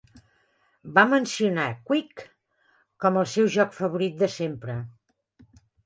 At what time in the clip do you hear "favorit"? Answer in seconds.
3.85-4.21